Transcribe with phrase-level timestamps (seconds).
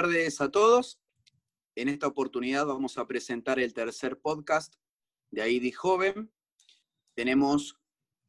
[0.00, 0.98] tardes a todos.
[1.74, 4.76] En esta oportunidad vamos a presentar el tercer podcast
[5.30, 6.32] de AIDI Joven.
[7.14, 7.76] Tenemos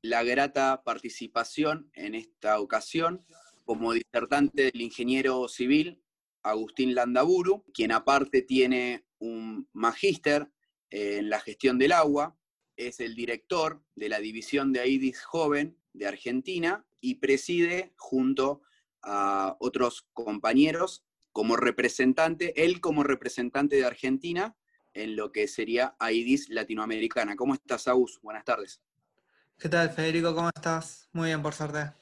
[0.02, 3.26] la grata participación en esta ocasión
[3.64, 6.04] como disertante del ingeniero civil
[6.44, 10.52] Agustín Landaburu, quien aparte tiene un magíster
[10.90, 12.38] en la gestión del agua,
[12.76, 18.62] es el director de la división de AIDIS Joven de Argentina y preside junto
[19.04, 24.56] a otros compañeros como representante, él como representante de Argentina
[24.94, 27.36] en lo que sería AIDIS Latinoamericana.
[27.36, 28.20] ¿Cómo estás, Agus?
[28.22, 28.82] Buenas tardes.
[29.58, 30.36] ¿Qué tal, Federico?
[30.36, 31.08] ¿Cómo estás?
[31.14, 31.94] Muy bien, por suerte.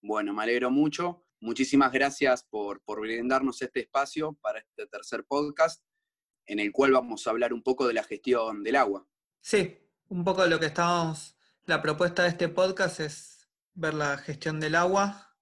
[0.00, 1.24] Bueno, me alegro mucho.
[1.40, 5.82] Muchísimas gracias por, por brindarnos este espacio para este tercer podcast,
[6.46, 9.06] en el cual vamos a hablar un poco de la gestión del agua.
[9.40, 11.36] Sí, un poco de lo que estamos.
[11.64, 15.34] La propuesta de este podcast es ver la gestión del agua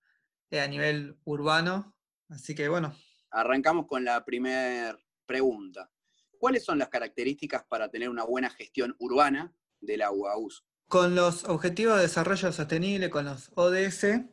[0.51, 1.97] eh, a nivel urbano.
[2.29, 2.95] Así que bueno.
[3.37, 5.91] Arrancamos con la primera pregunta.
[6.39, 10.65] ¿Cuáles son las características para tener una buena gestión urbana del agua, uso?
[10.89, 14.25] Con los Objetivos de Desarrollo Sostenible, con los ODS,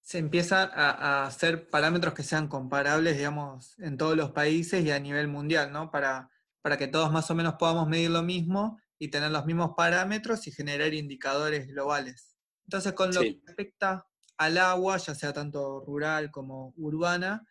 [0.00, 4.98] se empiezan a, hacer parámetros que sean comparables, digamos, en todos los países y a
[4.98, 5.90] nivel mundial, ¿no?
[5.90, 6.30] Para,
[6.62, 10.46] para que todos más o menos podamos medir lo mismo y tener los mismos parámetros
[10.46, 12.34] y generar indicadores globales.
[12.66, 14.06] Entonces, con lo que respecta
[14.38, 17.46] al agua, ya sea tanto rural como urbana,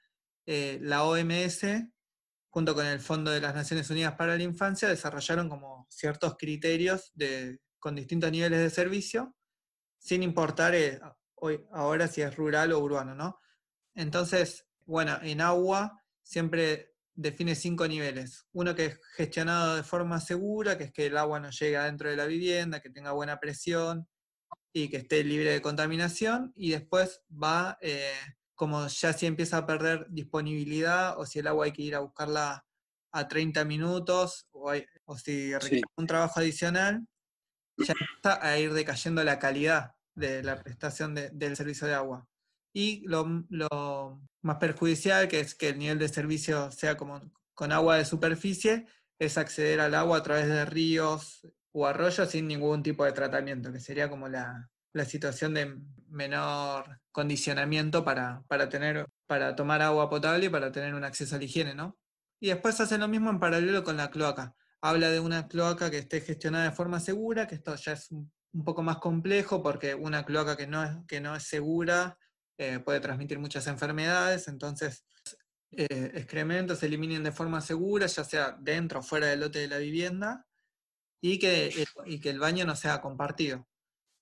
[0.47, 1.61] eh, la OMS,
[2.49, 7.11] junto con el Fondo de las Naciones Unidas para la Infancia, desarrollaron como ciertos criterios
[7.13, 9.35] de, con distintos niveles de servicio,
[9.99, 10.99] sin importar eh,
[11.35, 13.39] hoy, ahora si es rural o urbano, ¿no?
[13.93, 18.47] Entonces, bueno, en agua siempre define cinco niveles.
[18.53, 22.09] Uno que es gestionado de forma segura, que es que el agua no llegue adentro
[22.09, 24.07] de la vivienda, que tenga buena presión
[24.71, 26.53] y que esté libre de contaminación.
[26.55, 28.13] Y después va, eh,
[28.57, 31.99] como ya si empieza a perder disponibilidad o si el agua hay que ir a
[31.99, 32.65] buscarla
[33.13, 34.73] a 30 minutos o,
[35.15, 37.07] si requiere un trabajo adicional,
[37.77, 42.27] ya empieza a ir decayendo la calidad de la prestación del servicio de agua.
[42.73, 43.25] Y lo,
[44.41, 47.21] más perjudicial, que es que el nivel de servicio sea como
[47.53, 48.87] con agua de superficie,
[49.19, 53.71] es acceder al agua a través de ríos o arroyos sin ningún tipo de tratamiento,
[53.71, 54.69] que sería como la,
[55.05, 55.79] situación de
[56.09, 61.39] menor condicionamiento para, para, tener, para tomar agua potable y para tener un acceso a
[61.39, 61.97] la higiene, ¿no?
[62.39, 64.53] Y después hacen lo mismo en paralelo con la cloaca.
[64.81, 68.63] Habla de una cloaca que esté gestionada de forma segura, que esto ya es un
[68.63, 72.19] poco más complejo porque una cloaca que no es, que no es segura
[72.59, 75.03] eh, puede transmitir muchas enfermedades, entonces
[75.71, 79.67] eh, excrementos se eliminen de forma segura, ya sea dentro o fuera del lote de
[79.69, 80.45] la vivienda,
[81.19, 83.67] y que, eh, y que el baño no sea compartido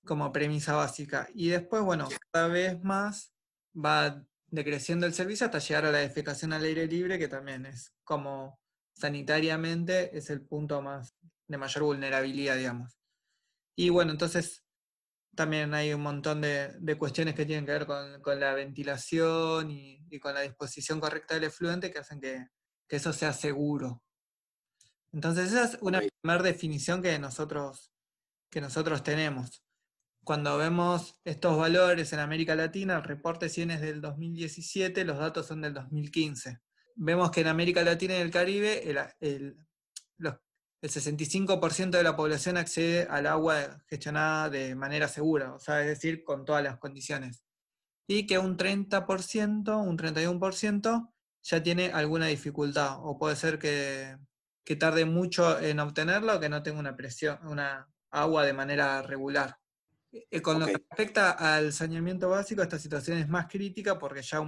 [0.05, 1.27] como premisa básica.
[1.33, 3.33] Y después, bueno, cada vez más
[3.75, 7.93] va decreciendo el servicio hasta llegar a la defecación al aire libre, que también es
[8.03, 8.59] como
[8.95, 11.15] sanitariamente es el punto más
[11.47, 12.97] de mayor vulnerabilidad, digamos.
[13.75, 14.65] Y bueno, entonces
[15.35, 20.33] también hay un montón de, cuestiones que tienen que ver con, la ventilación y, con
[20.33, 22.47] la disposición correcta del efluente que hacen que,
[22.87, 24.01] eso sea seguro.
[25.11, 27.91] Entonces esa es una primera definición que nosotros,
[28.49, 29.64] que nosotros tenemos.
[30.25, 35.47] Cuando vemos estos valores en América Latina, el reporte 100 es del 2017, los datos
[35.47, 36.59] son del 2015.
[36.95, 38.89] Vemos que en América Latina y el Caribe
[39.21, 39.55] el,
[40.17, 40.35] los
[40.81, 45.87] el 65% de la población accede al agua gestionada de manera segura, o sea, es
[45.87, 47.43] decir, con todas las condiciones.
[48.07, 51.11] Y que un 30%, un 31%
[51.41, 54.17] ya tiene alguna dificultad, o puede ser que,
[54.79, 59.57] tarde mucho en obtenerla o que no tenga una presión, una agua de manera regular.
[60.31, 64.41] Eh, con lo que respecta al saneamiento básico, esta situación es más crítica porque ya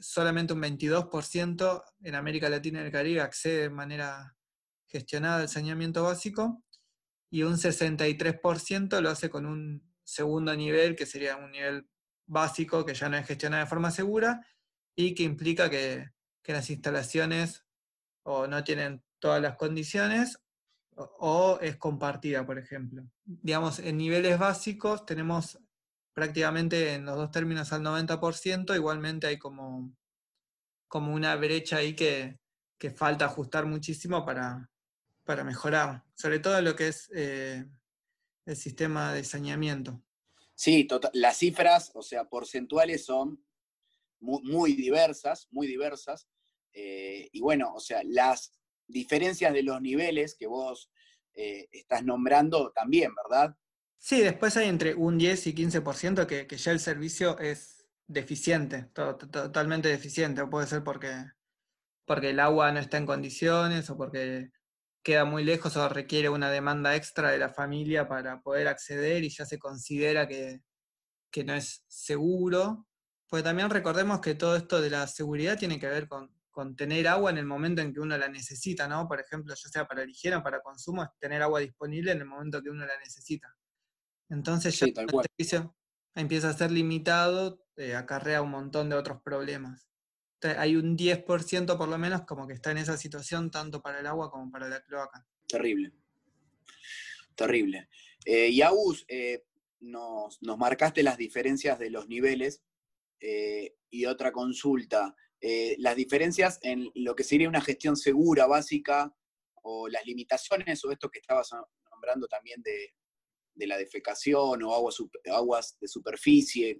[0.00, 4.36] solamente un 22% en América Latina y el Caribe accede de manera
[4.86, 6.62] gestionada el saneamiento básico
[7.30, 11.88] y un 63% lo hace con un segundo nivel, que sería un nivel
[12.26, 14.46] básico que ya no es gestionado de forma segura
[14.94, 16.10] y que implica que,
[16.44, 17.66] las instalaciones
[18.22, 20.40] o no tienen todas las condiciones
[20.98, 23.04] o, es compartida, por ejemplo.
[23.24, 25.58] Digamos, en niveles básicos tenemos
[26.12, 29.94] prácticamente en los dos términos al 90%, igualmente hay como,
[30.88, 32.38] como una brecha ahí que,
[32.76, 34.68] que falta ajustar muchísimo para,
[35.24, 37.64] para mejorar, sobre todo lo que es eh,
[38.46, 40.02] el sistema de saneamiento.
[40.54, 43.40] Sí, tota-, las cifras, o sea, porcentuales son
[44.20, 46.26] muy, diversas, muy diversas.
[46.72, 48.52] Eh, y bueno, o sea, las
[48.88, 50.90] diferencias de los niveles que vos
[51.34, 53.54] eh, estás nombrando también, ¿verdad?
[53.98, 58.84] Sí, después hay entre un 10 y 15% que, que ya el servicio es deficiente,
[58.94, 61.12] totalmente deficiente, puede ser porque,
[62.06, 64.50] porque el agua no está en condiciones o porque
[65.02, 69.30] queda muy lejos o requiere una demanda extra de la familia para poder acceder y
[69.30, 70.60] ya se considera que,
[71.30, 72.86] que no es seguro.
[73.28, 77.06] Pues también recordemos que todo esto de la seguridad tiene que ver con, con tener
[77.06, 79.06] agua en el momento en que uno la necesita, ¿no?
[79.06, 82.24] Por ejemplo, ya sea para higiene o para consumo, es tener agua disponible en el
[82.24, 83.54] momento que uno la necesita.
[84.28, 85.76] Entonces ya el servicio
[86.16, 89.86] empieza a ser limitado, eh, acarrea un montón de otros problemas.
[90.42, 94.08] hay un 10% por lo menos como que está en esa situación tanto para el
[94.08, 95.24] agua como para la cloaca.
[95.46, 95.92] Terrible.
[97.36, 97.88] Terrible.
[98.24, 99.44] Eh, y Agus, eh,
[99.78, 102.64] nos, marcaste las diferencias de los niveles
[103.90, 105.14] y otra consulta.
[105.78, 109.14] Las diferencias en lo que sería una gestión segura, básica,
[109.62, 111.50] o las limitaciones, o esto que estabas
[111.90, 112.94] nombrando también de,
[113.58, 114.96] de la defecación o aguas,
[115.30, 116.78] aguas de superficie?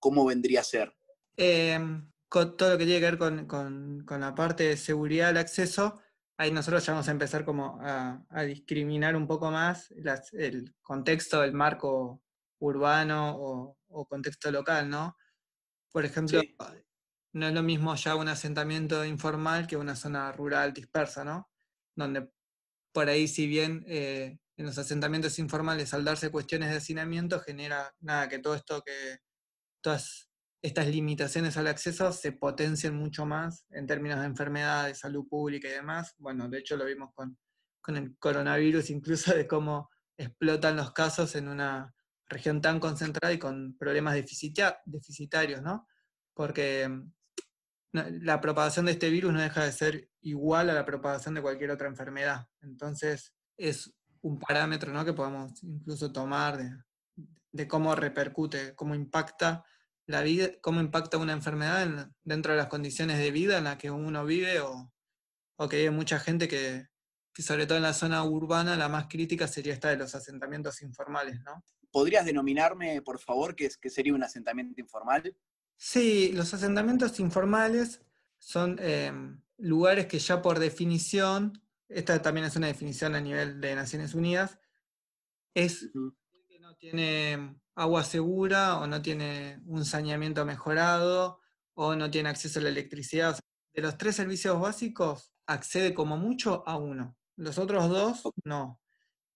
[0.00, 0.92] ¿Cómo, vendría a ser?
[1.36, 6.00] Em, con todo lo que tiene que ver con, la parte de seguridad del acceso,
[6.36, 9.92] ahí nosotros ya vamos a empezar como a, discriminar un poco más
[10.32, 12.22] el contexto del marco
[12.60, 13.36] urbano
[13.88, 15.16] o, contexto local, ¿no?
[15.90, 16.40] Por ejemplo,
[17.32, 21.50] no es lo mismo ya un asentamiento informal que una zona rural dispersa, ¿no?
[21.94, 22.30] Donde
[22.92, 27.94] por ahí si bien eh, en los asentamientos informales, al darse cuestiones de hacinamiento, genera
[28.00, 29.18] nada, que todo esto que
[29.80, 30.28] todas
[30.62, 35.72] estas limitaciones al acceso se potencien mucho más en términos de enfermedades, salud pública y
[35.72, 36.14] demás.
[36.18, 37.38] Bueno, de hecho lo vimos con,
[37.80, 41.94] con el coronavirus, incluso de cómo explotan los casos en una
[42.28, 45.86] región tan concentrada y con problemas deficitarios, ¿no?
[46.34, 46.90] Porque
[47.92, 51.70] la propagación de este virus no deja de ser igual a la propagación de cualquier
[51.70, 52.46] otra enfermedad.
[52.60, 55.04] Entonces, es un parámetro ¿no?
[55.04, 56.58] que podamos incluso tomar
[57.52, 59.64] de, cómo repercute, cómo impacta
[60.06, 63.90] la vida, cómo impacta una enfermedad dentro de las condiciones de vida en las que
[63.90, 64.92] uno vive o,
[65.68, 66.86] que hay mucha gente que,
[67.36, 71.40] sobre todo en la zona urbana la más crítica sería esta de los asentamientos informales,
[71.40, 71.64] ¿no?
[71.90, 75.34] ¿Podrías denominarme, por favor, qué, qué sería un asentamiento informal?
[75.78, 78.02] Sí, los asentamientos informales
[78.36, 79.12] son eh,
[79.56, 84.58] lugares que ya por definición esta también es una definición a nivel de Naciones Unidas,
[85.54, 85.90] es
[86.48, 91.40] que no tiene agua segura o no tiene un saneamiento mejorado
[91.74, 93.38] o no tiene acceso a la electricidad.
[93.72, 97.16] de los tres servicios básicos, accede como mucho a uno.
[97.36, 98.80] Los otros dos, no.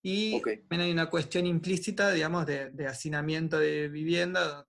[0.03, 4.67] Y también hay una cuestión implícita, digamos, de, hacinamiento de vivienda,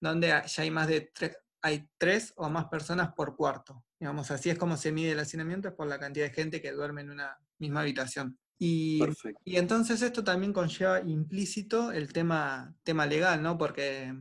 [0.00, 3.84] donde ya hay más de tres, hay tres o más personas por cuarto.
[3.98, 6.72] Digamos, así es como se mide el hacinamiento, es por la cantidad de gente que
[6.72, 8.38] duerme en una misma habitación.
[8.60, 9.00] Y,
[9.44, 13.56] y entonces esto también conlleva implícito el tema, tema legal, ¿no?
[13.56, 14.12] Porque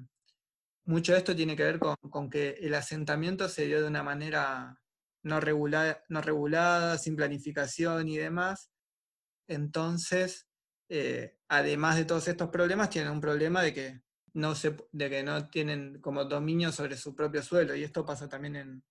[0.85, 4.79] mucho de esto tiene que ver con, que el asentamiento se dio de una manera
[5.23, 8.71] no, no regulada, sin planificación y demás.
[9.47, 10.47] Entonces,
[10.89, 14.01] eh, además de todos estos problemas, tienen un problema de que
[14.37, 18.29] no se, de que no tienen como dominio sobre su propio suelo, y esto pasa
[18.29, 18.83] también en,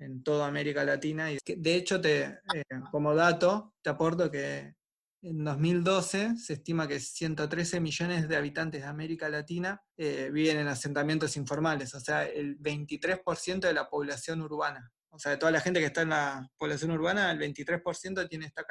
[0.00, 1.30] en toda América Latina.
[1.30, 4.74] Y de hecho, te, eh, como dato, te aporto que
[5.22, 10.68] en 2012 se estima que 113 millones de habitantes de América Latina eh, viven en
[10.68, 14.92] asentamientos informales, o sea, el 23% de la población urbana.
[15.10, 18.46] O sea, de toda la gente que está en la población urbana, el 23% tiene
[18.46, 18.64] esta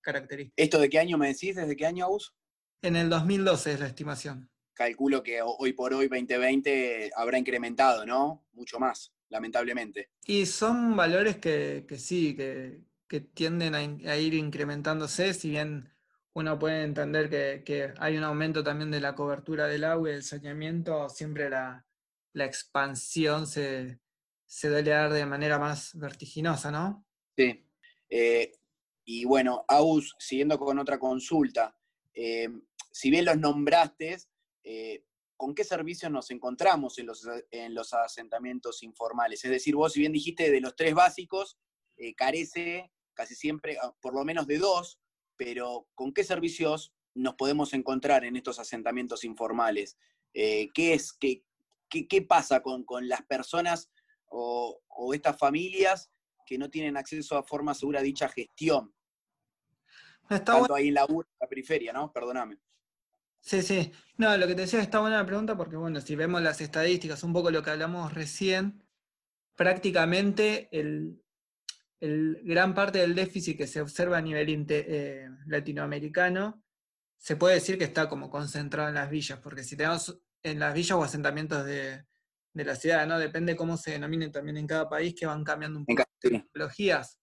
[0.00, 0.62] característica.
[0.62, 1.56] ¿Esto de qué año me decís?
[1.56, 2.34] ¿Desde qué año, Aus?
[2.82, 4.52] En el 2012 es la estimación.
[4.74, 8.46] Calculo que hoy por hoy, 2020, habrá incrementado, ¿no?
[8.52, 10.10] Mucho más lamentablemente.
[10.26, 12.84] Y son valores que, sí, que,
[13.34, 15.90] tienden a, ir incrementándose, si bien
[16.34, 17.28] uno puede entender
[17.64, 21.84] que, hay un aumento también de la cobertura del agua y del saneamiento, siempre la,
[22.34, 23.98] expansión se,
[24.46, 27.04] se debe dar de manera más vertiginosa, ¿no?
[27.36, 27.66] Sí.
[28.08, 28.52] Eh,
[29.04, 31.76] y bueno, Aus, siguiendo con otra consulta,
[32.14, 32.48] eh,
[32.90, 34.16] si bien los nombraste,
[34.64, 35.04] eh,
[35.36, 39.44] con qué servicios nos encontramos en los, en los asentamientos informales.
[39.44, 41.58] Es decir, vos si bien dijiste de los tres básicos,
[41.96, 45.00] eh, carece casi siempre ah, por lo menos de dos,
[45.36, 49.98] pero ¿con qué servicios nos podemos encontrar en estos asentamientos informales?
[50.32, 51.42] Eh, ¿qué, es, qué,
[51.88, 53.90] qué, pasa con, las personas
[54.28, 54.80] o,
[55.12, 56.10] estas familias
[56.46, 58.94] que no tienen acceso a forma segura a dicha gestión?
[60.28, 61.06] Tanto ahí en la,
[61.40, 62.12] la periferia, ¿no?
[62.12, 62.58] Perdóname.
[63.42, 63.92] Sí, sí.
[64.16, 67.22] No, lo que te decía está buena la pregunta porque, bueno, si vemos las estadísticas,
[67.24, 68.82] un poco lo que hablamos recién,
[69.56, 71.20] prácticamente el,
[72.00, 76.62] el, gran parte del déficit que se observa a nivel eh, latinoamericano
[77.22, 80.74] se puede decir que está como concentrado en las villas, porque si tenemos en las
[80.74, 82.04] villas o asentamientos de,
[82.54, 83.16] la ciudad, ¿no?
[83.16, 87.20] Depende cómo se denominen también en cada país, que van cambiando un poco las tecnologías.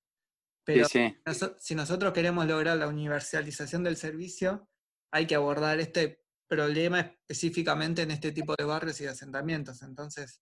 [0.63, 4.68] Pero si nosotros queremos lograr la universalización del servicio,
[5.11, 9.81] hay que abordar este problema específicamente en este tipo de barrios y asentamientos.
[9.83, 10.41] Entonces,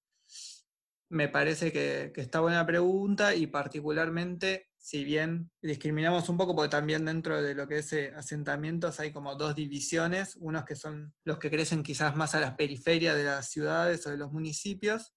[1.10, 7.06] me parece que, está buena pregunta y particularmente, si bien discriminamos un poco, porque también
[7.06, 11.40] dentro de lo que es eh, asentamientos hay como dos divisiones, unos que son los
[11.40, 15.14] que crecen quizás más a las periferias de las ciudades o de los municipios,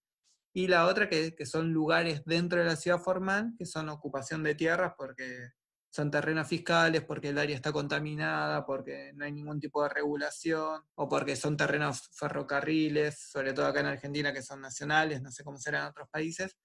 [0.52, 4.42] y la otra que, que son lugares dentro de la ciudad formal, que son ocupación
[4.42, 5.52] de tierras, porque
[5.90, 10.82] son terrenos fiscales porque el área está contaminada, porque no hay ningún tipo de regulación,
[10.94, 15.42] o porque son terrenos ferrocarriles, sobre todo acá en Argentina que son nacionales, no sé
[15.42, 16.56] cómo será en otros países,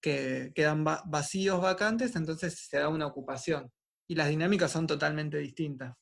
[0.00, 3.70] que quedan vacíos, vacantes, entonces se da una ocupación.
[4.08, 5.94] Y las dinámicas son totalmente distintas.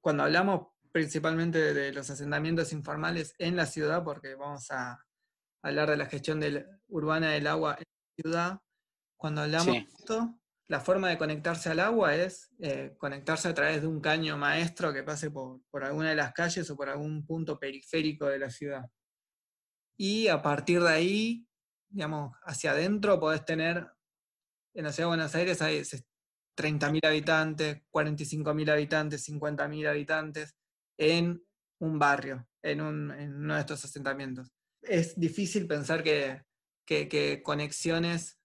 [0.00, 4.98] Cuando hablamos principalmente de los asentamientos informales en la ciudad, porque vamos a
[5.62, 6.42] hablar de la gestión
[6.88, 8.60] urbana del agua en la ciudad,
[9.16, 13.80] cuando hablamos de esto, la forma de conectarse al agua es eh, conectarse a través
[13.80, 17.58] de un caño maestro que pase por, alguna de las calles o por algún punto
[17.58, 18.84] periférico de la ciudad.
[19.96, 21.46] Y a partir de ahí,
[21.88, 23.88] digamos, hacia adentro podés tener,
[24.74, 30.54] en la ciudad de Buenos Aires hay 30.000 habitantes, 45.000 habitantes, 50.000 habitantes
[30.98, 31.42] en
[31.80, 34.52] un barrio, en, uno de estos asentamientos.
[34.82, 36.42] Es difícil pensar que,
[36.84, 38.37] que conexiones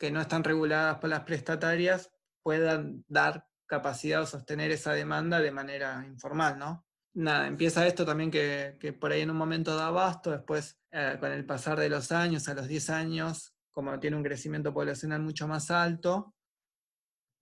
[0.00, 2.10] que no están reguladas por las prestatarias
[2.42, 6.86] puedan dar capacidad o sostener esa demanda de manera informal, ¿no?
[7.12, 11.30] Nada, empieza esto también que, por ahí en un momento da abasto, después eh, con
[11.30, 15.46] el pasar de los años, a los 10 años, como tiene un crecimiento poblacional mucho
[15.46, 16.34] más alto,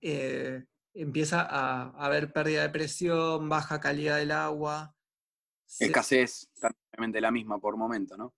[0.00, 4.96] eh, empieza a, haber pérdida de presión, baja calidad del agua.
[5.78, 6.50] Escasez,
[6.90, 8.34] también la misma por momento, ¿no?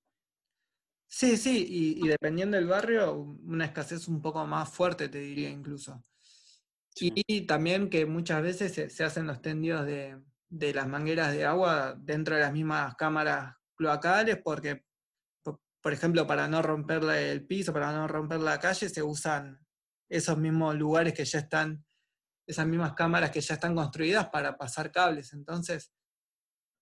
[1.12, 6.04] Sí, sí, y, dependiendo del barrio, una escasez un poco más fuerte, te diría incluso.
[6.94, 10.22] Y, también que muchas veces se, hacen los tendidos de,
[10.72, 14.84] las mangueras de agua dentro de las mismas cámaras cloacales, porque,
[15.82, 19.58] por, ejemplo, para no romper el piso, para no romper la calle, se usan
[20.08, 21.84] esos mismos lugares que ya están,
[22.46, 25.32] esas mismas cámaras que ya están construidas para pasar cables.
[25.32, 25.92] Entonces,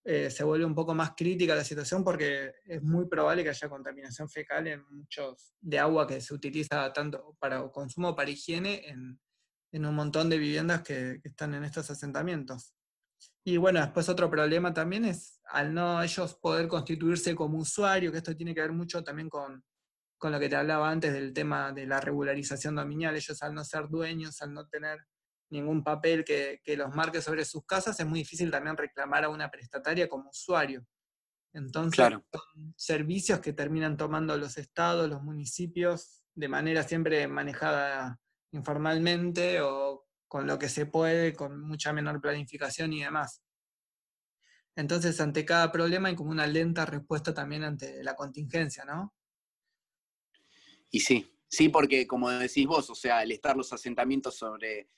[0.05, 3.69] eh, se vuelve un poco más crítica la situación porque es muy probable que haya
[3.69, 9.21] contaminación fecal en muchos de agua que se utiliza tanto para consumo para higiene en,
[9.85, 12.75] un montón de viviendas que, están en estos asentamientos.
[13.45, 18.19] Y bueno, después otro problema también es al no ellos poder constituirse como usuario, que
[18.19, 19.63] esto tiene que ver mucho también con,
[20.17, 23.65] con lo que te hablaba antes del tema de la regularización dominial, ellos al no
[23.65, 24.99] ser dueños, al no tener
[25.51, 29.51] ningún papel que, los marque sobre sus casas, es muy difícil también reclamar a una
[29.51, 30.87] prestataria como usuario.
[31.53, 38.21] Entonces, son servicios que terminan tomando los estados, los municipios, de manera siempre manejada
[38.53, 43.43] informalmente o con lo que se puede, con mucha menor planificación y demás.
[44.77, 49.13] Entonces, ante cada problema hay como una lenta respuesta también ante la contingencia, ¿no?
[50.91, 54.89] Y sí, sí, porque como decís vos, o sea, el estar los asentamientos sobre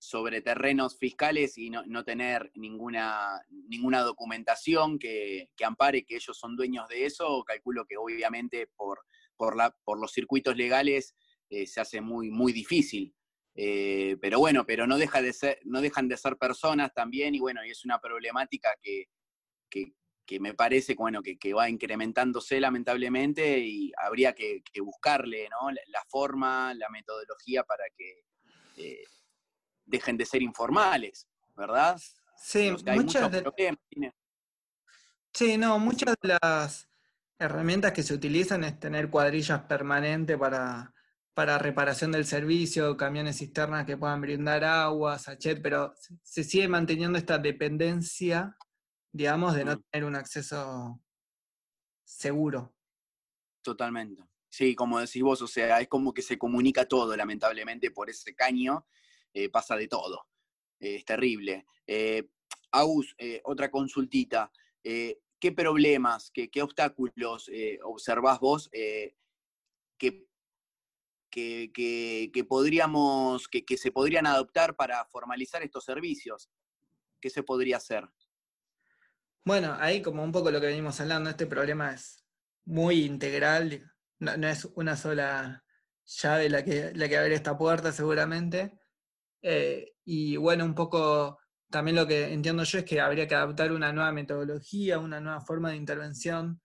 [0.00, 3.38] sobre terrenos fiscales y no, tener ninguna,
[3.68, 9.00] ninguna documentación que, ampare que ellos son dueños de eso, calculo que obviamente por,
[9.36, 11.14] por, la, por los circuitos legales
[11.50, 13.14] eh, se hace muy, muy difícil.
[13.54, 17.40] Eh, pero bueno, pero no, deja de ser, no dejan de ser personas también y
[17.40, 19.06] bueno, y es una problemática que,
[20.40, 25.46] me parece bueno, que, va incrementándose lamentablemente y habría que, buscarle
[25.88, 28.22] la, forma, la metodología para que...
[28.78, 29.04] Eh,
[29.90, 32.00] dejen de ser informales, ¿verdad?
[32.36, 33.44] Sí, muchas de...
[35.32, 36.88] Sí, no, muchas de las
[37.38, 40.92] herramientas que se utilizan es tener cuadrillas permanentes para,
[41.34, 47.18] para reparación del servicio, camiones cisternas que puedan brindar agua, sachet, pero se sigue manteniendo
[47.18, 48.56] esta dependencia,
[49.12, 49.82] digamos, de no mm.
[49.90, 51.00] tener un acceso
[52.04, 52.74] seguro.
[53.62, 54.24] Totalmente.
[54.48, 58.34] Sí, como decís vos, o sea, es como que se comunica todo, lamentablemente, por ese
[58.34, 58.84] caño,
[59.32, 60.26] eh, pasa de todo.
[60.78, 61.66] Eh, es terrible.
[61.86, 62.28] Eh,
[62.72, 64.52] Agus, otra consultita.
[64.82, 67.50] ¿Qué problemas, qué, obstáculos
[67.82, 70.26] observás vos que,
[71.30, 76.48] que, podríamos, que, se podrían adoptar para formalizar estos servicios?
[77.20, 78.08] ¿Qué se podría hacer?
[79.44, 82.24] Bueno, ahí como un poco lo que venimos hablando, este problema es
[82.64, 85.64] muy integral, no, no es una sola
[86.04, 88.79] llave la que, la que abre esta puerta seguramente.
[89.42, 91.38] Eh, y bueno, un poco
[91.70, 95.40] también lo que entiendo yo es que habría que adaptar una nueva metodología, una nueva
[95.40, 96.60] forma de intervención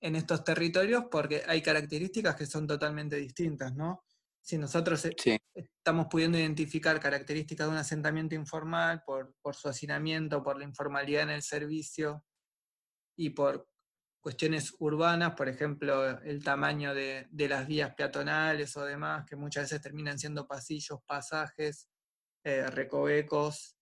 [0.00, 4.04] en estos territorios porque hay características que son totalmente distintas, ¿no?
[4.42, 10.42] Si nosotros eh, estamos pudiendo identificar características de un asentamiento informal por, por su hacinamiento,
[10.42, 12.24] por la informalidad en el servicio
[13.16, 13.66] y por
[14.26, 19.80] cuestiones urbanas, por ejemplo, el tamaño de, las vías peatonales o demás, que muchas veces
[19.80, 21.88] terminan siendo pasillos, pasajes,
[22.46, 23.76] eh, recovecos.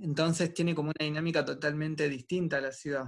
[0.00, 3.06] Entonces tiene como una dinámica totalmente distinta a la ciudad.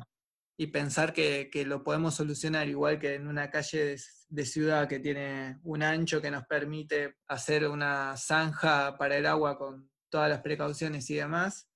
[0.59, 3.95] Y pensar que, lo podemos solucionar igual que en una calle
[4.29, 9.57] de, ciudad que tiene un ancho que nos permite hacer una zanja para el agua
[9.57, 11.69] con todas las precauciones y demás,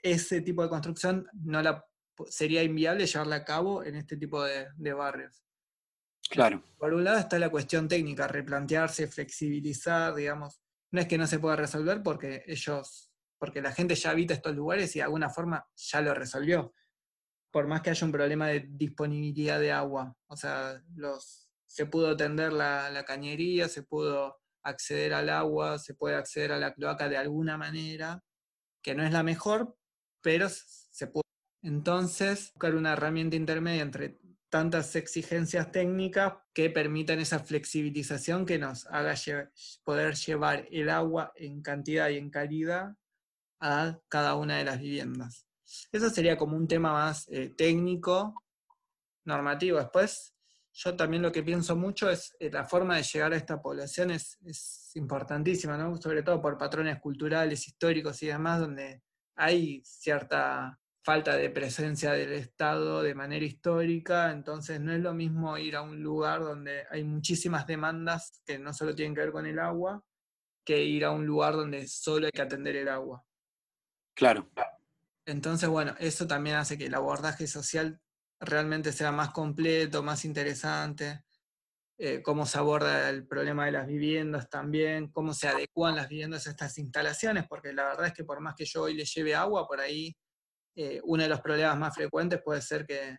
[0.00, 1.84] ese tipo de construcción no la
[2.28, 5.42] sería inviable llevarla a cabo en este tipo de, barrios.
[6.30, 6.62] Claro.
[6.78, 10.60] Por un lado está la cuestión técnica, replantearse, flexibilizar, digamos.
[10.92, 14.54] No es que no se pueda resolver porque ellos, porque la gente ya habita estos
[14.54, 16.72] lugares y de alguna forma ya lo resolvió.
[17.50, 20.14] Por más que haya un problema de disponibilidad de agua.
[20.28, 20.80] O sea,
[21.66, 26.58] se pudo tender la, la cañería, se pudo acceder al agua, se puede acceder a
[26.58, 28.22] la cloaca de alguna manera,
[28.82, 29.76] que no es la mejor,
[30.20, 31.22] pero se pudo
[31.66, 38.86] entonces, buscar una herramienta intermedia entre tantas exigencias técnicas que permitan esa flexibilización que nos
[38.86, 39.14] haga
[39.84, 42.94] poder llevar el agua en cantidad y en calidad
[43.60, 45.46] a cada una de las viviendas.
[45.90, 48.44] Eso sería como un tema más eh, técnico,
[49.24, 49.78] normativo.
[49.78, 50.34] Después,
[50.72, 54.10] yo también lo que pienso mucho es eh, la forma de llegar a esta población
[54.10, 55.96] es, es importantísima, ¿no?
[55.96, 59.02] sobre todo por patrones culturales, históricos y demás, donde
[59.34, 65.56] hay cierta falta de presencia del Estado de manera histórica, entonces no es lo mismo
[65.56, 69.46] ir a un lugar donde hay muchísimas demandas que no solo tienen que ver con
[69.46, 70.02] el agua,
[70.64, 73.24] que ir a un lugar donde solo hay que atender el agua.
[74.16, 74.50] Claro.
[75.24, 78.00] Entonces, bueno, eso también hace que el abordaje social
[78.40, 81.22] realmente sea más completo, más interesante,
[81.98, 86.48] eh, cómo se aborda el problema de las viviendas también, cómo se adecuan las viviendas
[86.48, 89.36] a estas instalaciones, porque la verdad es que por más que yo hoy le lleve
[89.36, 90.12] agua, por ahí
[90.78, 93.18] eh, uno de los problemas más frecuentes puede ser que,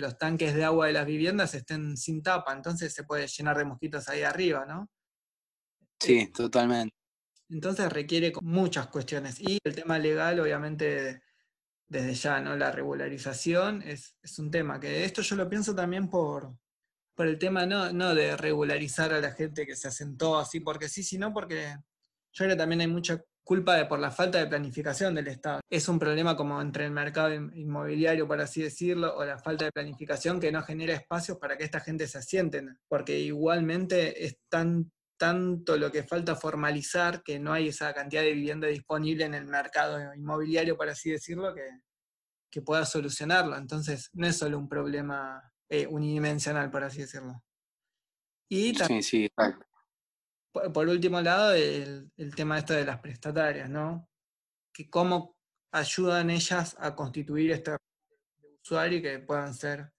[0.00, 3.64] los tanques de agua de las viviendas estén sin tapa, entonces se puede llenar de
[3.64, 4.90] mosquitos ahí arriba, ¿no?
[6.00, 6.92] Sí, totalmente.
[7.48, 9.38] Entonces requiere muchas cuestiones.
[9.38, 11.22] Y el tema legal, obviamente,
[11.86, 12.56] desde ya, ¿no?
[12.56, 16.56] La regularización es, un tema que esto yo lo pienso también por,
[17.14, 20.88] por el tema no, no de regularizar a la gente que se asentó así porque
[20.88, 21.76] sí, sino porque
[22.32, 25.60] yo creo que también hay mucha culpa de por la falta de planificación del Estado.
[25.70, 29.72] Es un problema como entre el mercado inmobiliario, por así decirlo, o la falta de
[29.72, 34.90] planificación que no genera espacios para que esta gente se asienten, porque igualmente es tan
[35.16, 39.44] tanto lo que falta formalizar que no hay esa cantidad de vivienda disponible en el
[39.44, 41.62] mercado inmobiliario, por así decirlo, que,
[42.50, 43.56] que pueda solucionarlo.
[43.56, 47.42] Entonces, no es solo un problema eh, unidimensional, por así decirlo.
[48.48, 49.30] Y sí, sí,
[50.72, 54.08] por último lado, el, tema esto de las prestatarias, ¿no?
[54.72, 55.36] Que cómo
[55.72, 57.76] ayudan ellas a constituir este
[58.62, 59.92] usuario y que puedan ser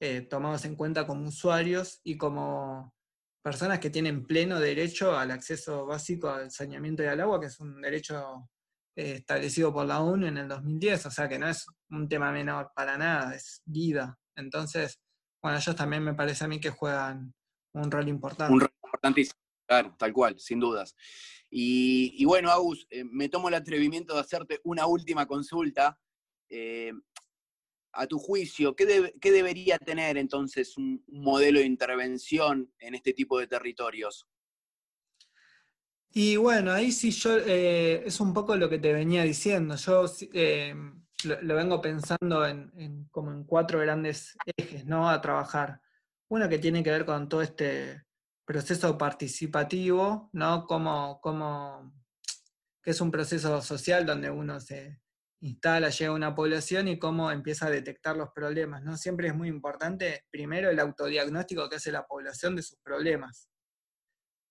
[0.00, 2.94] eh, tomados en cuenta como usuarios y como
[3.42, 7.58] personas que tienen pleno derecho al acceso básico al saneamiento y al agua, que es
[7.58, 8.48] un derecho
[8.96, 12.30] eh, establecido por la ONU en el 2010, o sea que no es un tema
[12.30, 14.16] menor para nada, es vida.
[14.36, 15.00] Entonces,
[15.42, 17.34] bueno, ellos también me parece a mí que juegan
[17.74, 18.52] un rol importante.
[18.52, 19.47] Un rol importantísimo.
[19.68, 20.96] Claro, tal cual, sin dudas.
[21.50, 25.98] Y, bueno, Agus, eh, me tomo el atrevimiento de hacerte una última consulta.
[26.48, 26.92] Eh,
[27.92, 33.46] a tu juicio, ¿qué, debería tener entonces un, modelo de intervención en este tipo de
[33.46, 34.26] territorios?
[36.10, 39.76] Y bueno, ahí sí yo, eh, es un poco lo que te venía diciendo.
[39.76, 40.06] Yo
[41.24, 45.10] lo, vengo pensando en, como en cuatro grandes ejes, ¿no?
[45.10, 45.80] A trabajar.
[46.28, 48.07] Uno que tiene que ver con todo este
[48.48, 50.66] proceso participativo, ¿no?
[50.66, 51.92] Como, como,
[52.82, 55.02] que es un proceso social donde uno se
[55.42, 58.96] instala, llega a una población y cómo empieza a detectar los problemas, ¿no?
[58.96, 63.50] Siempre es muy importante, primero, el autodiagnóstico que hace la población de sus problemas.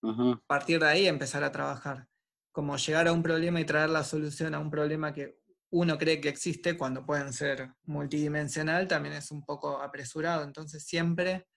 [0.04, 2.06] A partir de ahí empezar a trabajar.
[2.52, 6.20] Como llegar a un problema y traer la solución a un problema que uno cree
[6.20, 10.44] que existe cuando pueden ser multidimensional, también es un poco apresurado.
[10.44, 11.48] Entonces siempre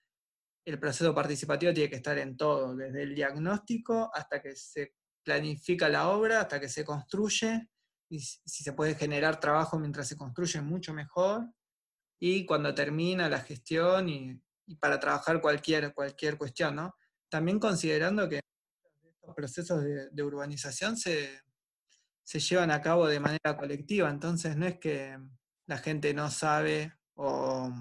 [0.65, 5.89] el proceso participativo tiene que estar en todo, desde el diagnóstico hasta que se planifica
[5.89, 7.69] la obra, hasta que se construye,
[8.09, 11.47] y si se puede generar trabajo mientras se construye, mucho mejor,
[12.19, 14.41] y cuando termina la gestión y,
[14.79, 16.95] para trabajar cualquier, cualquier cuestión, ¿no?
[17.29, 18.41] también considerando que
[19.03, 21.41] estos procesos de, urbanización se,
[22.25, 25.17] llevan a cabo de manera colectiva, entonces no es que
[25.65, 27.71] la gente no sabe o,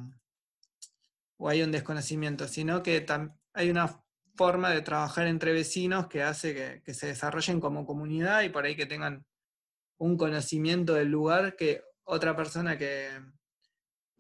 [1.49, 3.07] hay un desconocimiento, sino que
[3.55, 4.03] hay una
[4.37, 8.65] forma de trabajar entre vecinos que hace que, que, se desarrollen como comunidad y por
[8.65, 9.25] ahí que tengan
[9.99, 13.11] un conocimiento del lugar que otra persona que,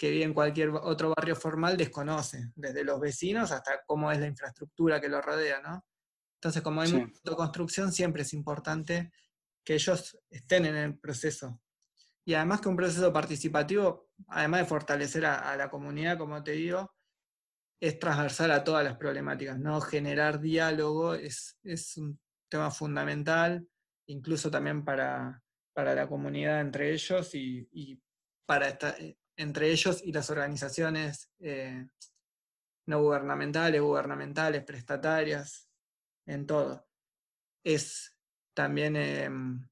[0.00, 4.28] que vive en cualquier otro barrio formal desconoce, desde los vecinos hasta cómo es la
[4.28, 5.85] infraestructura que lo rodea, ¿no?
[6.37, 9.12] Entonces, como hay mucha construcción, siempre es importante
[9.62, 11.61] que ellos estén en el proceso.
[12.24, 16.94] Y además que un proceso participativo, además de fortalecer a, la comunidad, como te digo,
[17.81, 19.81] es transversal a todas las problemáticas, ¿no?
[19.81, 21.59] Generar diálogo es,
[21.97, 23.66] un tema fundamental,
[24.07, 25.43] incluso también para,
[25.75, 27.99] la comunidad entre ellos y, y
[28.47, 28.95] para esta,
[29.38, 31.87] entre ellos y las organizaciones eh,
[32.87, 35.71] no gubernamentales, gubernamentales, prestatarias,
[36.27, 36.87] en todo.
[37.64, 38.14] Es
[38.55, 39.66] también em,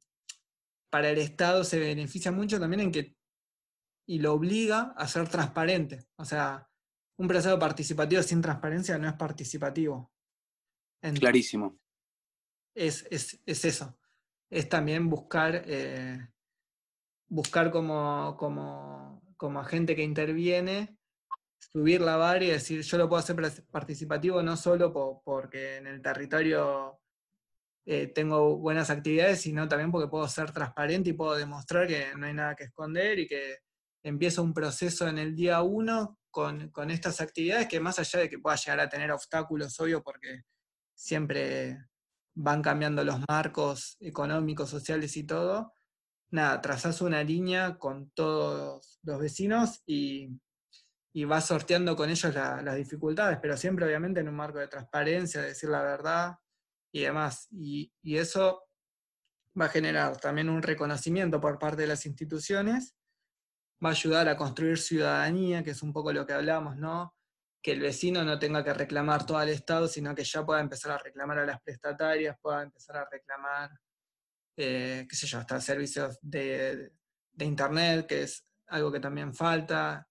[0.90, 3.16] para el Estado se beneficia mucho también en que
[4.06, 6.06] y lo obliga a ser transparente.
[6.16, 6.67] O sea,
[7.18, 10.12] un proceso participativo sin transparencia no es participativo.
[11.00, 11.78] Clarísimo.
[12.74, 13.06] Es,
[13.44, 13.98] eso.
[14.50, 16.28] Es también buscar, eh,
[17.28, 20.98] buscar como, como como agente que interviene,
[21.58, 23.36] subir la vara y decir, yo lo puedo hacer
[23.70, 24.92] participativo no solo
[25.24, 27.00] porque en el territorio
[27.86, 32.26] eh, tengo buenas actividades, sino también porque puedo ser transparente y puedo demostrar que no
[32.26, 33.58] hay nada que esconder y que
[34.02, 36.17] empiezo un proceso en el día uno
[36.72, 40.42] con, estas actividades que más allá de que pueda llegar a tener obstáculos, obvio, porque
[40.94, 41.76] siempre
[42.34, 45.72] van cambiando los marcos económicos, sociales y todo,
[46.30, 50.38] nada, trazas una línea con todos los vecinos y,
[51.26, 55.48] vas sorteando con ellos las dificultades, pero siempre obviamente en un marco de transparencia, de
[55.48, 56.36] decir la verdad
[56.92, 57.48] y demás.
[57.50, 58.62] Y, eso
[59.60, 62.94] va a generar también un reconocimiento por parte de las instituciones,
[63.84, 67.14] va a ayudar a construir ciudadanía, que es un poco lo que hablamos, ¿no?
[67.62, 70.92] Que el vecino no tenga que reclamar todo al Estado, sino que ya pueda empezar
[70.92, 73.70] a reclamar a las prestatarias, pueda empezar a reclamar
[74.60, 76.92] eh, qué sé yo, hasta servicios de,
[77.38, 80.08] Internet, que es algo que también falta,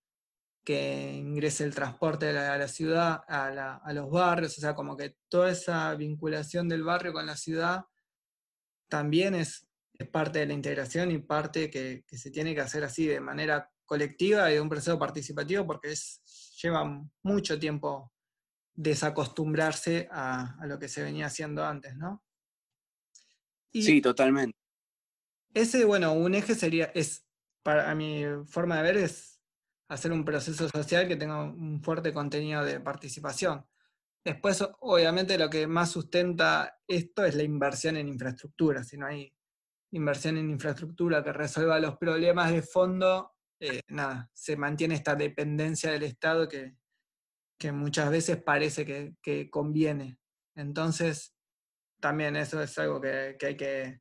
[0.64, 5.52] que ingrese el transporte a la, ciudad, a, los barrios, o sea, como que toda
[5.52, 7.84] esa vinculación del barrio con la ciudad
[8.88, 9.67] también es,
[10.06, 14.50] parte de la integración y parte que, se tiene que hacer así de manera colectiva
[14.50, 16.22] y de un proceso participativo porque es,
[16.62, 18.12] lleva mucho tiempo
[18.74, 22.24] desacostumbrarse a, a, lo que se venía haciendo antes, ¿no?
[23.74, 24.58] sí, totalmente.
[25.54, 27.26] Ese, bueno, un eje sería, es,
[27.64, 29.42] para mi forma de ver, es
[29.88, 33.66] hacer un proceso social que tenga un fuerte contenido de participación.
[34.24, 38.84] Después, obviamente, lo que más sustenta esto es la inversión en infraestructura.
[38.84, 39.34] Si no hay
[39.92, 45.92] inversión en infraestructura que resuelva los problemas de fondo, eh, nada, se mantiene esta dependencia
[45.92, 46.76] del Estado que,
[47.72, 50.20] muchas veces parece que, que conviene.
[50.56, 51.34] Entonces,
[52.00, 54.00] también eso es algo que, hay que,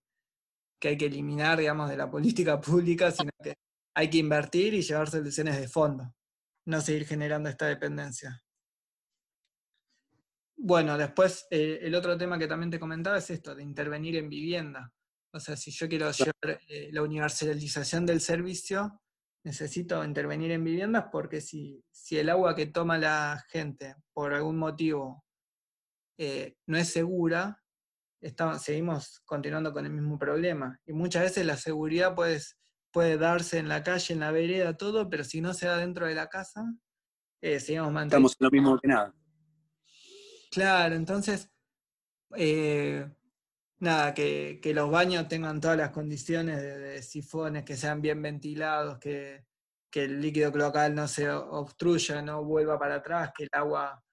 [0.83, 3.55] hay que eliminar, digamos, de la política pública, sino que
[3.94, 6.14] hay que invertir y llevar soluciones de fondo,
[6.66, 8.42] no seguir generando esta dependencia.
[10.59, 14.29] Bueno, después eh, el otro tema que también te comentaba es esto, de intervenir en
[14.29, 14.92] vivienda.
[15.37, 19.03] O sea, si yo quiero llevar eh, la universalización del servicio,
[19.44, 24.57] necesito intervenir en viviendas porque si, si el agua que toma la gente por algún
[24.57, 25.25] motivo
[26.18, 27.62] eh, no es segura,
[28.59, 30.81] seguimos continuando con el mismo problema.
[30.87, 32.40] Y muchas veces la seguridad puede,
[32.90, 36.07] puede darse en la calle, en la vereda, todo, pero si no se da dentro
[36.07, 36.64] de la casa,
[37.42, 38.27] eh, seguimos manteniendo.
[38.29, 39.14] Estamos en lo mismo que nada.
[40.51, 41.51] Claro, entonces,
[42.37, 43.07] eh,
[43.79, 49.45] nada, que, los baños tengan todas las condiciones de, sifones, que sean bien ventilados, que,
[49.93, 54.05] el líquido cloacal no se obstruya, no vuelva para atrás, que el agua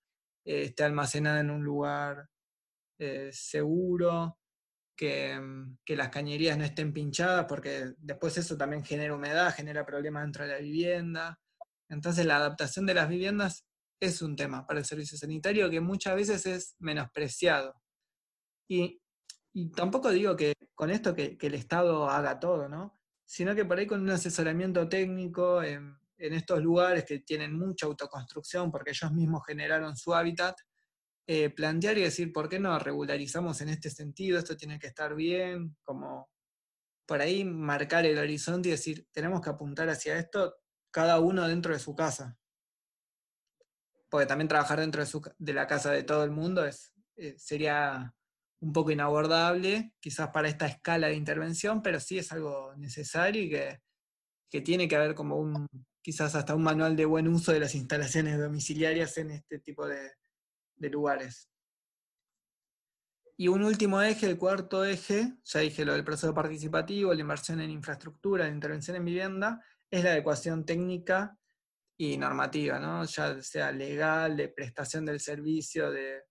[0.45, 2.29] eh, esté almacenada en un lugar
[2.97, 4.37] eh, seguro,
[4.97, 10.23] mm, que, las cañerías no estén pinchadas, porque después eso también genera humedad, genera problemas
[10.23, 11.37] dentro de la vivienda.
[11.89, 13.65] Entonces la adaptación de las viviendas
[13.99, 17.75] es un tema para el servicio sanitario que muchas veces es menospreciado.
[18.69, 19.02] Y,
[19.75, 22.99] tampoco digo que con esto que, el Estado haga todo, ¿no?
[23.25, 27.85] Sino que por ahí con un asesoramiento técnico en, en estos lugares que tienen mucha
[27.85, 30.57] autoconstrucción porque ellos mismos generaron su hábitat,
[31.27, 34.39] eh, plantear y decir, ¿por qué no regularizamos en este sentido?
[34.39, 36.29] Esto tiene que estar bien, como
[37.05, 40.55] por ahí marcar el horizonte y decir, tenemos que apuntar hacia esto
[40.91, 42.37] cada uno dentro de su casa.
[44.09, 45.03] Porque también trabajar dentro
[45.37, 48.13] de, la casa de todo el mundo es, eh, sería
[48.63, 53.49] un poco inabordable, quizás para esta escala de intervención, pero sí es algo necesario y
[53.49, 53.81] que,
[54.49, 55.67] que tiene que haber como un,
[56.01, 60.13] quizás hasta un manual de buen uso de las instalaciones domiciliarias en este tipo de,
[60.77, 61.49] de lugares.
[63.35, 67.59] Y un último eje, el cuarto eje, ya dije lo del proceso participativo, la inversión
[67.59, 71.37] en infraestructura, la intervención en vivienda, es la adecuación técnica
[71.97, 73.03] y normativa, ¿no?
[73.03, 76.21] ya sea legal, de prestación del servicio, de,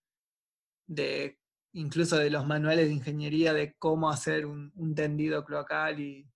[1.72, 6.28] incluso de los manuales de ingeniería de cómo hacer un, tendido cloacal y,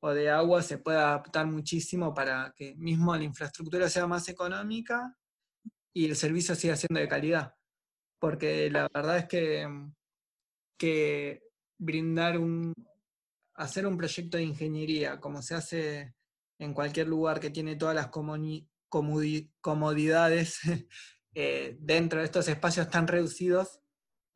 [0.00, 5.16] o de agua, se puede adaptar muchísimo para que mismo la infraestructura sea más económica
[5.92, 7.54] y el servicio siga siendo de calidad.
[8.18, 9.66] Porque la verdad es que,
[10.78, 11.42] que
[11.78, 12.72] brindar un,
[13.54, 16.14] hacer un proyecto de ingeniería como se hace
[16.58, 18.10] en cualquier lugar que tiene todas las
[19.60, 20.60] comodidades
[21.34, 23.80] eh, dentro de estos espacios tan reducidos,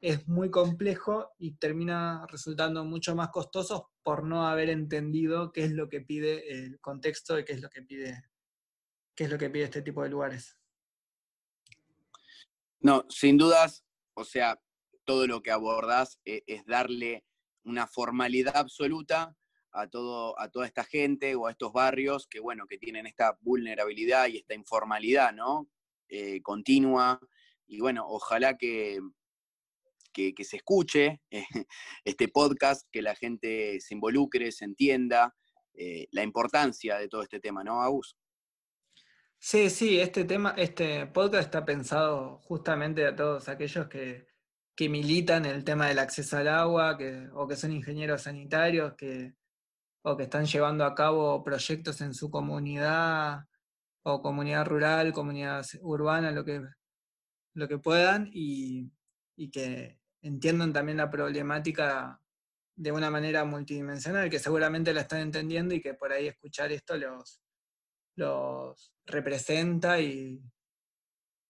[0.05, 5.73] es muy complejo y termina resultando mucho más costoso por no haber entendido qué es
[5.73, 8.23] lo que pide el contexto y qué es lo que pide,
[9.15, 10.59] qué es lo que pide este tipo de lugares.
[12.81, 14.61] No, sin dudas, o sea,
[15.05, 17.25] todo lo que abordás eh, es darle
[17.63, 19.35] una formalidad absoluta
[19.73, 23.39] a, todo, a toda esta gente o a estos barrios que, bueno, que tienen esta
[23.41, 25.67] vulnerabilidad y esta informalidad, ¿no?
[26.11, 27.19] Eh, continua.
[27.67, 29.01] Y bueno, ojalá que,
[30.15, 31.45] que, se escuche eh,
[32.05, 35.35] este podcast, que la gente se involucre, se entienda
[35.75, 38.17] eh, la importancia de todo este tema, ¿no, Agus?
[39.39, 44.27] Sí, sí, este tema, este podcast está pensado justamente a todos aquellos que,
[44.75, 49.35] que militan el tema del acceso al agua, que, o que son ingenieros sanitarios, que,
[50.03, 53.45] o que están llevando a cabo proyectos en su comunidad
[54.03, 56.63] o comunidad rural, comunidad urbana, lo que,
[57.55, 58.91] lo que puedan y,
[59.53, 62.21] que entiendan también la problemática
[62.77, 66.97] de una manera multidimensional, que seguramente la están entendiendo y que por ahí escuchar esto
[66.97, 67.43] los,
[68.17, 70.43] los representa y,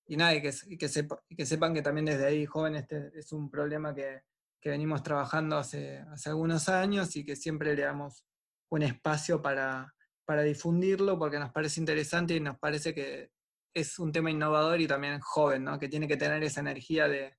[0.06, 3.94] y nada, y que, que, sepan que también desde ahí, jóvenes, este es un problema
[3.94, 4.22] que,
[4.60, 8.26] que venimos trabajando hace, hace algunos años y que siempre le damos
[8.70, 13.30] un espacio para, para difundirlo porque nos parece interesante y nos parece que
[13.72, 15.78] es un tema innovador y también joven, ¿no?
[15.78, 17.36] que tiene que tener esa energía de,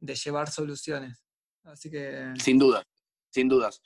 [0.00, 1.24] de llevar soluciones.
[1.64, 2.32] Así que...
[2.38, 2.82] Sin duda,
[3.30, 3.80] sin dudas.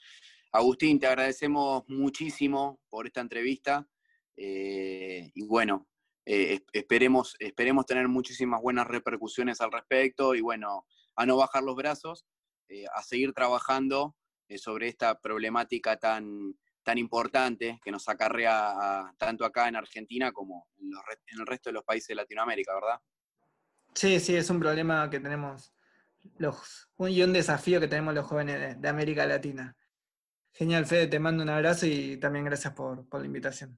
[0.51, 3.87] Agustín, te agradecemos muchísimo por esta entrevista
[4.35, 5.87] eh, y bueno,
[6.25, 11.75] eh, esperemos, esperemos tener muchísimas buenas repercusiones al respecto y bueno, a no bajar los
[11.75, 12.25] brazos,
[12.69, 14.15] eh, a seguir trabajando
[14.55, 20.91] sobre esta problemática tan, tan importante que nos acarrea tanto acá en Argentina como en,
[21.39, 22.99] el resto de los países de Latinoamérica, ¿verdad?
[23.93, 25.71] Sí, sí, es un problema que tenemos
[26.37, 29.75] los, un, y un desafío que tenemos los jóvenes de, América Latina.
[30.53, 33.77] Genial, Fede, te mando un abrazo y también gracias por, por la invitación.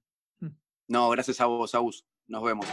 [0.87, 2.05] No, gracias a vos, Agus.
[2.27, 2.65] Nos vemos.